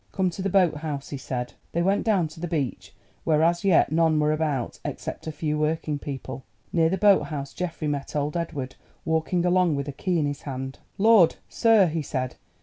"Come 0.13 0.31
to 0.31 0.41
the 0.41 0.49
boat 0.49 0.77
house," 0.77 1.09
he 1.09 1.17
said. 1.17 1.53
They 1.73 1.83
went 1.83 2.03
down 2.03 2.27
to 2.29 2.39
the 2.39 2.47
beach, 2.47 2.95
where 3.23 3.43
as 3.43 3.63
yet 3.63 3.91
none 3.91 4.19
were 4.19 4.31
about 4.31 4.79
except 4.83 5.27
a 5.27 5.31
few 5.31 5.59
working 5.59 5.99
people. 5.99 6.43
Near 6.73 6.89
the 6.89 6.97
boat 6.97 7.25
house 7.25 7.53
Geoffrey 7.53 7.87
met 7.87 8.15
old 8.15 8.35
Edward 8.35 8.77
walking 9.05 9.45
along 9.45 9.75
with 9.75 9.87
a 9.87 9.91
key 9.91 10.17
in 10.17 10.25
his 10.25 10.41
hand. 10.41 10.79
"Lord, 10.97 11.35
sir!" 11.47 11.85
he 11.85 12.01
said. 12.01 12.35